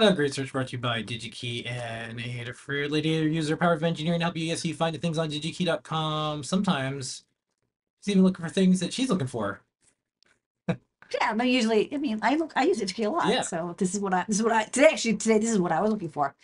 [0.00, 3.84] A great search brought to you by DigiKey and a free lady user power of
[3.84, 6.42] engineering to help you guys see find the things on digikey.com.
[6.42, 7.24] Sometimes
[8.00, 9.60] she's even looking for things that she's looking for.
[10.68, 13.28] Yeah, but usually, I mean, I look, I use it to kill a lot.
[13.28, 13.42] Yeah.
[13.42, 15.72] So this is what I, this is what I, today, actually, today, this is what
[15.72, 16.34] I was looking for.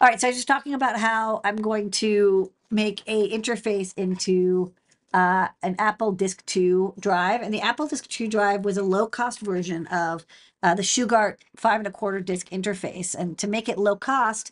[0.00, 0.18] All right.
[0.18, 4.72] So I was just talking about how I'm going to make a interface into
[5.14, 7.40] uh, an Apple Disk 2 drive.
[7.40, 10.26] And the Apple Disk 2 drive was a low cost version of
[10.60, 13.14] uh, the Shugart five and a quarter disk interface.
[13.14, 14.50] And to make it low cost,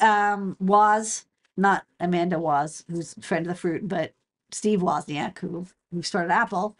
[0.00, 1.24] um, was
[1.56, 4.12] not Amanda was, who's friend of the fruit, but
[4.52, 6.76] Steve Wozniak, who, who started Apple.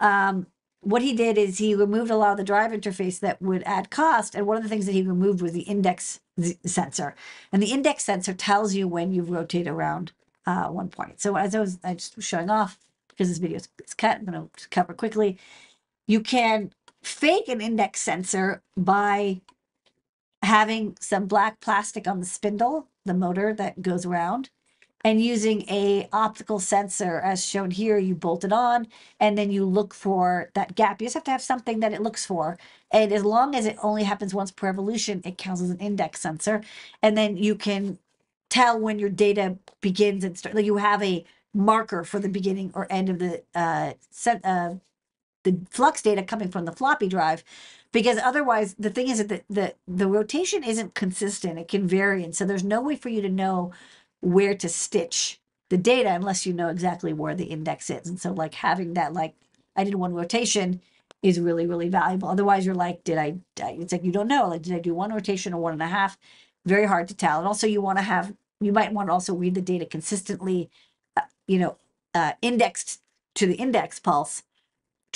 [0.00, 0.46] Um,
[0.80, 3.90] what he did is he removed a lot of the drive interface that would add
[3.90, 4.34] cost.
[4.34, 6.20] And one of the things that he removed was the index
[6.64, 7.14] sensor.
[7.52, 10.12] And the index sensor tells you when you've rotated around
[10.46, 11.20] uh, one point.
[11.20, 12.78] So as I was, I just was showing off
[13.08, 15.38] because this video is cut, I'm going to cover quickly.
[16.06, 19.40] You can fake an index sensor by
[20.42, 24.50] having some black plastic on the spindle, the motor that goes around,
[25.04, 27.98] and using a optical sensor as shown here.
[27.98, 31.00] You bolt it on, and then you look for that gap.
[31.00, 32.58] You just have to have something that it looks for,
[32.90, 36.20] and as long as it only happens once per evolution, it counts as an index
[36.20, 36.62] sensor,
[37.02, 37.98] and then you can
[38.56, 40.54] tell when your data begins and start.
[40.54, 44.74] Like you have a marker for the beginning or end of the uh, set, uh,
[45.44, 47.44] the flux data coming from the floppy drive
[47.92, 51.58] because otherwise the thing is that the, the the rotation isn't consistent.
[51.58, 53.72] It can vary and so there's no way for you to know
[54.20, 55.40] where to stitch
[55.70, 58.08] the data unless you know exactly where the index is.
[58.08, 59.34] And so like having that like
[59.76, 60.80] i did one rotation
[61.22, 62.28] is really really valuable.
[62.28, 64.48] Otherwise you're like did i I- it's like you don't know.
[64.48, 66.18] Like did i do one rotation or one and a half?
[66.66, 67.38] Very hard to tell.
[67.38, 70.70] And also you want to have you might want to also read the data consistently
[71.16, 71.76] uh, you know
[72.14, 73.00] uh, indexed
[73.34, 74.42] to the index pulse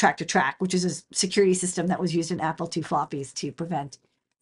[0.00, 3.34] track to track, which is a security system that was used in Apple II floppies
[3.34, 3.98] to prevent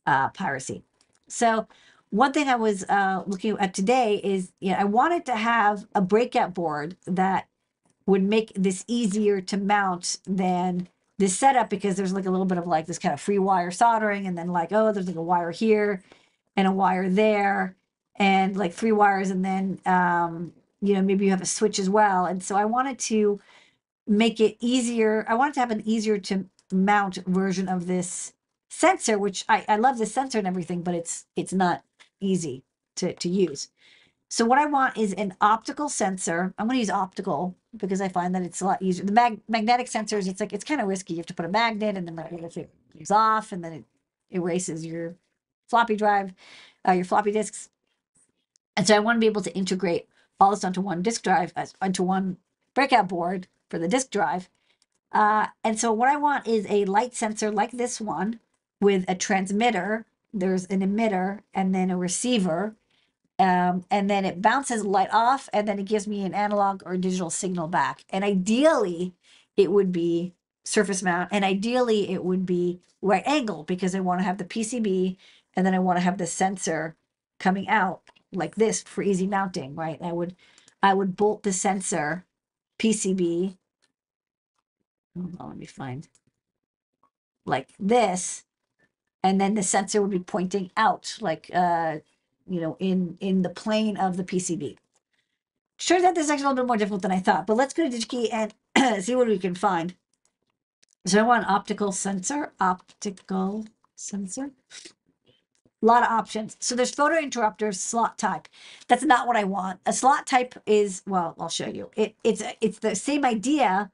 [0.06, 0.82] uh, piracy.
[1.28, 1.66] So,
[2.10, 5.86] one thing I was uh, looking at today is, you know, I wanted to have
[5.94, 7.48] a breakout board that
[8.06, 10.88] would make this easier to mount than
[11.18, 13.70] this setup because there's like a little bit of like this kind of free wire
[13.70, 16.02] soldering, and then like, oh, there's like a wire here
[16.56, 17.76] and a wire there,
[18.18, 21.88] and like three wires, and then um, you know maybe you have a switch as
[21.90, 22.26] well.
[22.26, 23.40] And so I wanted to
[24.06, 25.24] make it easier.
[25.28, 28.32] I wanted to have an easier to mount version of this
[28.70, 31.82] sensor, which I, I love the sensor and everything, but it's it's not
[32.20, 32.64] easy
[32.96, 33.68] to, to use.
[34.30, 36.52] So what I want is an optical sensor.
[36.58, 39.06] I'm going to use optical because I find that it's a lot easier.
[39.06, 41.14] The mag- magnetic sensors, it's like it's kind of risky.
[41.14, 43.72] You have to put a magnet, and then like, if it comes off, and then
[43.72, 43.84] it
[44.30, 45.16] erases your
[45.68, 46.34] floppy drive,
[46.86, 47.70] uh, your floppy disks.
[48.78, 50.06] And so I want to be able to integrate
[50.38, 52.36] all this onto one disk drive, as onto one
[52.74, 54.48] breakout board for the disk drive.
[55.10, 58.38] Uh, and so what I want is a light sensor like this one
[58.80, 60.06] with a transmitter.
[60.32, 62.76] There's an emitter and then a receiver.
[63.40, 66.96] Um, and then it bounces light off and then it gives me an analog or
[66.96, 68.04] digital signal back.
[68.10, 69.12] And ideally,
[69.56, 70.34] it would be
[70.64, 74.44] surface mount and ideally it would be right angle because I want to have the
[74.44, 75.16] PCB
[75.56, 76.94] and then I want to have the sensor
[77.40, 78.02] coming out
[78.32, 79.98] like this for easy mounting, right?
[80.02, 80.36] I would
[80.82, 82.24] I would bolt the sensor
[82.78, 83.56] PCB.
[85.16, 86.08] Hold on, let me find
[87.48, 88.44] like this,
[89.22, 91.98] and then the sensor would be pointing out, like uh,
[92.48, 94.76] you know, in in the plane of the PCB.
[95.78, 97.72] Turns out this is actually a little bit more difficult than I thought, but let's
[97.72, 99.94] go to DigiKey and see what we can find.
[101.06, 104.50] So I want an optical sensor, optical sensor.
[105.80, 106.56] A lot of options.
[106.58, 108.48] So there's photo interrupters, slot type.
[108.88, 109.80] That's not what I want.
[109.86, 111.90] A slot type is well, I'll show you.
[111.96, 113.92] It it's it's the same idea,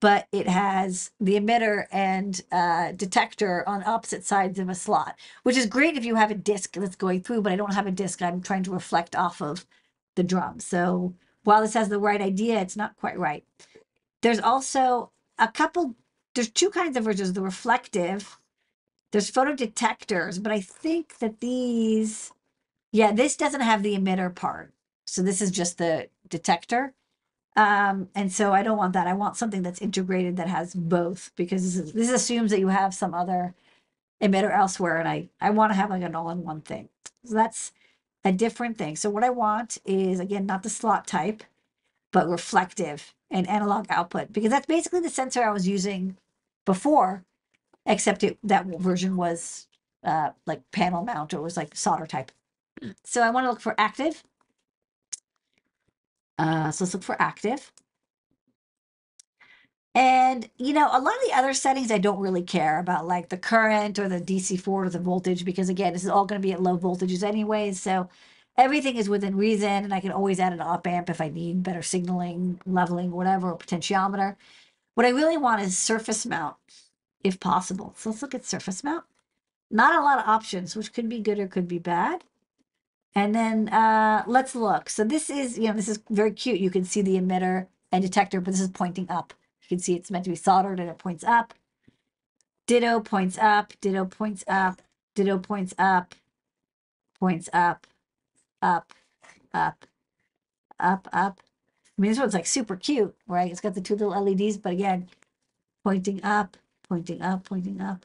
[0.00, 5.56] but it has the emitter and uh, detector on opposite sides of a slot, which
[5.56, 7.42] is great if you have a disc that's going through.
[7.42, 8.20] But I don't have a disc.
[8.20, 9.64] I'm trying to reflect off of
[10.16, 10.58] the drum.
[10.58, 13.44] So while this has the right idea, it's not quite right.
[14.22, 15.94] There's also a couple.
[16.34, 18.38] There's two kinds of versions: the reflective
[19.12, 22.32] there's photo detectors, but I think that these,
[22.92, 24.72] yeah, this doesn't have the emitter part.
[25.06, 26.94] So this is just the detector.
[27.54, 29.06] Um, and so I don't want that.
[29.06, 32.68] I want something that's integrated that has both because this, is, this assumes that you
[32.68, 33.54] have some other
[34.22, 34.98] emitter elsewhere.
[34.98, 36.88] And I, I want to have like an all in one thing.
[37.26, 37.72] So that's
[38.24, 38.96] a different thing.
[38.96, 41.42] So what I want is again, not the slot type,
[42.12, 46.16] but reflective and analog output because that's basically the sensor I was using
[46.64, 47.24] before
[47.86, 49.66] except it that version was
[50.04, 52.32] uh like panel mount or was like solder type.
[53.04, 54.24] So I want to look for active.
[56.38, 57.72] Uh, so let's look for active.
[59.94, 63.28] And you know, a lot of the other settings I don't really care about, like
[63.28, 66.40] the current or the DC four or the voltage, because again, this is all going
[66.40, 67.80] to be at low voltages anyways.
[67.80, 68.08] So
[68.56, 71.62] everything is within reason, and I can always add an op amp if I need
[71.62, 74.36] better signaling, leveling, whatever, or potentiometer.
[74.94, 76.56] What I really want is surface mount,
[77.24, 77.94] if possible.
[77.96, 79.04] So let's look at surface mount.
[79.70, 82.24] Not a lot of options, which could be good or could be bad.
[83.14, 84.88] And then uh, let's look.
[84.88, 86.60] So this is, you know, this is very cute.
[86.60, 89.34] You can see the emitter and detector, but this is pointing up.
[89.62, 91.54] You can see it's meant to be soldered and it points up.
[92.66, 94.80] Ditto points up, ditto points up,
[95.14, 96.14] ditto points up,
[97.18, 97.86] points up,
[98.62, 98.92] up,
[99.52, 99.86] up,
[100.78, 101.40] up, up.
[101.98, 103.50] I mean, this one's like super cute, right?
[103.50, 105.08] It's got the two little LEDs, but again,
[105.84, 106.56] pointing up,
[106.92, 108.04] pointing up, pointing up.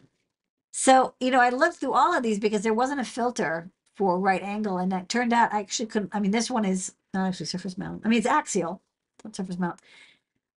[0.72, 4.18] So, you know, I looked through all of these because there wasn't a filter for
[4.18, 6.16] right angle, and it turned out I actually couldn't.
[6.16, 8.04] I mean, this one is not actually surface mount.
[8.06, 8.82] I mean, it's axial,
[9.26, 9.82] not surface mount.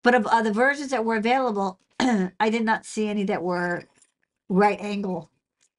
[0.05, 3.83] But of uh, the versions that were available, I did not see any that were
[4.49, 5.29] right angle.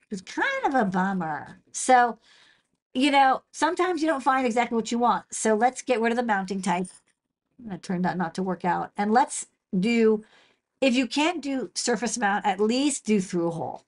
[0.09, 1.61] It's kind of a bummer.
[1.71, 2.17] So,
[2.93, 5.23] you know, sometimes you don't find exactly what you want.
[5.31, 6.87] So let's get rid of the mounting type.
[7.59, 8.91] That turned out not to work out.
[8.97, 9.45] And let's
[9.79, 10.25] do,
[10.81, 13.83] if you can't do surface mount, at least do through hole.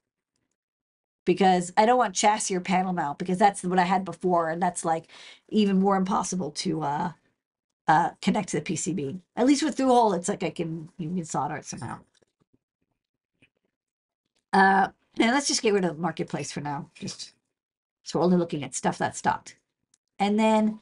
[1.25, 4.50] Because I don't want chassis or panel mount because that's what I had before.
[4.50, 5.07] And that's like
[5.50, 7.12] even more impossible to uh,
[7.88, 9.19] uh, connect to the PCB.
[9.36, 12.00] At least with through hole, it's like I can, you can solder it somehow.
[14.51, 14.89] Uh,
[15.19, 16.89] and let's just get rid of marketplace for now.
[16.96, 17.34] Just
[18.04, 19.56] so we're only looking at stuff that's stocked.
[20.19, 20.80] And then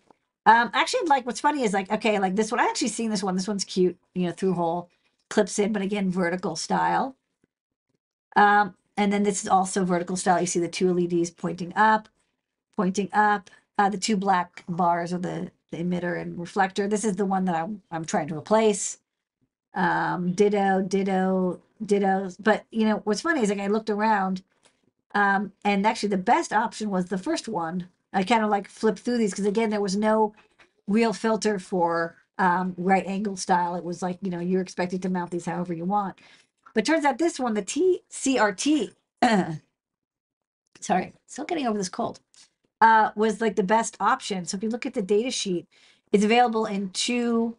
[0.47, 3.23] um actually like what's funny is like, okay, like this one, I actually seen this
[3.23, 3.35] one.
[3.35, 4.89] This one's cute, you know, through hole
[5.31, 7.15] clips in, but again, vertical style.
[8.35, 10.41] Um, and then this is also vertical style.
[10.41, 12.09] You see the two LEDs pointing up,
[12.75, 13.49] pointing up.
[13.77, 16.87] Uh, the two black bars are the, the emitter and reflector.
[16.87, 18.99] This is the one that I'm I'm trying to replace.
[19.73, 22.29] Um, ditto, ditto, ditto.
[22.39, 24.43] But you know what's funny is like I looked around,
[25.15, 27.87] um, and actually the best option was the first one.
[28.13, 30.33] I kind of like flipped through these because again there was no
[30.87, 33.75] real filter for um, right angle style.
[33.75, 36.17] It was like you know you're expected to mount these however you want.
[36.73, 38.93] But turns out this one, the TCRT,
[40.79, 42.19] sorry, still getting over this cold,
[42.79, 44.45] uh, was like the best option.
[44.45, 45.67] So if you look at the data sheet,
[46.11, 47.57] it's available in two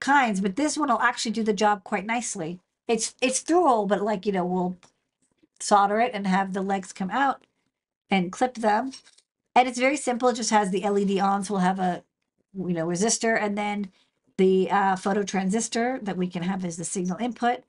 [0.00, 2.58] kinds, but this one will actually do the job quite nicely.
[2.88, 4.76] It's it's through but like you know, we'll
[5.60, 7.46] solder it and have the legs come out
[8.10, 8.92] and clip them.
[9.54, 10.28] And it's very simple.
[10.30, 12.02] It just has the LED on, so we'll have a
[12.54, 13.90] you know resistor and then
[14.40, 17.62] the uh, photo transistor that we can have as the signal input.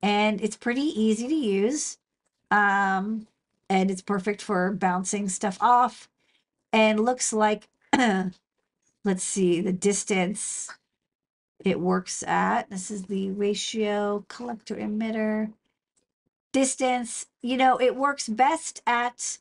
[0.00, 1.98] And it's pretty easy to use.
[2.50, 3.26] Um,
[3.68, 6.08] and it's perfect for bouncing stuff off.
[6.72, 7.68] And looks like,
[9.04, 10.70] let's see, the distance
[11.62, 12.70] it works at.
[12.70, 15.52] This is the ratio collector emitter
[16.52, 17.26] distance.
[17.42, 19.38] You know, it works best at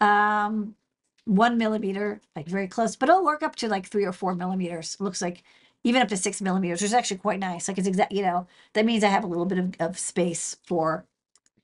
[0.00, 0.76] um
[1.26, 4.98] one millimeter, like very close, but it'll work up to like three or four millimeters.
[5.00, 5.44] Looks like
[5.84, 7.68] even up to six millimeters, which is actually quite nice.
[7.68, 10.56] Like it's exact, you know, that means I have a little bit of, of space
[10.66, 11.04] for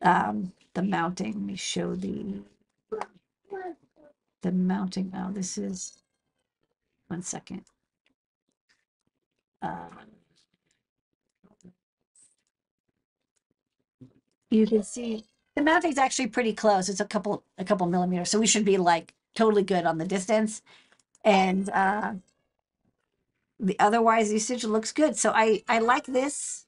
[0.02, 1.34] um the mounting.
[1.34, 2.42] Let me show the
[4.42, 5.10] the mounting.
[5.12, 5.98] Now this is
[7.08, 7.62] one second.
[9.62, 9.90] Um,
[14.50, 15.24] you can see
[15.56, 16.88] the mounting's actually pretty close.
[16.88, 20.06] It's a couple a couple millimeters, so we should be like totally good on the
[20.06, 20.62] distance.
[21.24, 22.14] And uh,
[23.58, 25.16] the otherwise usage looks good.
[25.16, 26.66] So I I like this.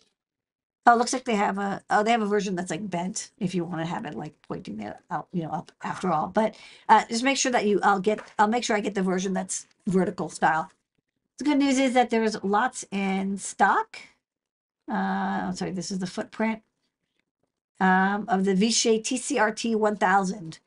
[0.86, 3.30] Oh, it looks like they have a oh they have a version that's like bent
[3.38, 6.28] if you want to have it like pointing it out you know up after all.
[6.28, 6.56] But
[6.88, 9.32] uh, just make sure that you I'll get I'll make sure I get the version
[9.32, 10.70] that's vertical style.
[11.38, 13.98] The good news is that there's lots in stock.
[14.88, 16.62] Uh, sorry, this is the footprint
[17.80, 20.58] um, of the Vishay TCRT 1000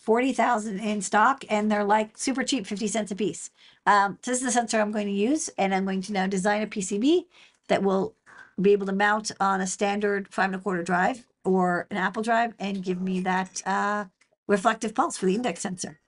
[0.00, 3.50] forty thousand in stock, and they're like super cheap, fifty cents a piece.
[3.86, 6.26] Um, so this is the sensor I'm going to use, and I'm going to now
[6.26, 7.26] design a PCB
[7.68, 8.14] that will
[8.60, 12.22] be able to mount on a standard five and a quarter drive or an Apple
[12.22, 14.04] drive and give me that uh,
[14.46, 16.00] reflective pulse for the index sensor.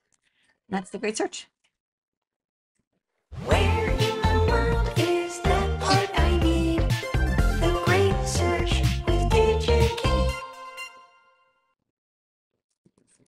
[0.69, 1.47] And that's the great search.
[3.47, 3.72] Wait.